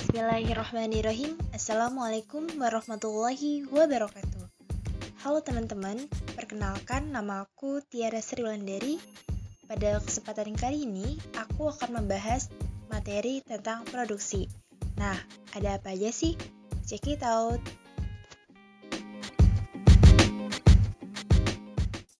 Bismillahirrahmanirrahim 0.00 1.36
Assalamualaikum 1.52 2.48
warahmatullahi 2.56 3.68
wabarakatuh 3.68 4.48
Halo 5.20 5.44
teman-teman, 5.44 6.08
perkenalkan 6.32 7.12
nama 7.12 7.44
aku 7.44 7.84
Tiara 7.84 8.24
Sriulandari. 8.24 8.96
Pada 9.68 10.00
kesempatan 10.00 10.56
kali 10.56 10.88
ini, 10.88 11.20
aku 11.36 11.68
akan 11.68 12.00
membahas 12.00 12.48
materi 12.88 13.44
tentang 13.44 13.84
produksi 13.92 14.48
Nah, 14.96 15.20
ada 15.52 15.76
apa 15.76 15.92
aja 15.92 16.08
sih? 16.08 16.32
Check 16.88 17.04
it 17.04 17.20
out! 17.20 17.60